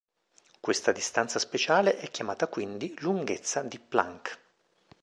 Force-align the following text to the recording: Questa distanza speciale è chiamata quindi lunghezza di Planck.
Questa 0.59 0.91
distanza 0.91 1.37
speciale 1.37 1.97
è 1.99 2.09
chiamata 2.09 2.47
quindi 2.47 2.95
lunghezza 3.01 3.61
di 3.61 3.77
Planck. 3.77 4.39